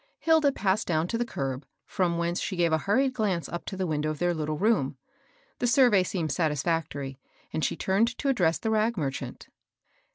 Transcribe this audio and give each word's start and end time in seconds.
Hilda 0.17 0.51
passed 0.51 0.87
down 0.87 1.07
to 1.09 1.17
the 1.19 1.23
curb, 1.25 1.63
from 1.85 2.17
whence 2.17 2.41
she 2.41 2.55
gave 2.55 2.73
a 2.73 2.79
hurried 2.89 3.13
glance 3.13 3.47
up 3.47 3.65
to 3.65 3.77
the 3.77 3.85
window 3.85 4.09
of 4.09 4.17
their 4.17 4.33
little 4.33 4.57
room. 4.57 4.97
The 5.59 5.67
survey 5.67 6.01
seemed 6.01 6.31
satisfactory, 6.31 7.19
and 7.53 7.63
she 7.63 7.75
turned 7.75 8.17
to 8.17 8.27
address 8.29 8.57
the 8.57 8.71
rag 8.71 8.97
merchant. 8.97 9.49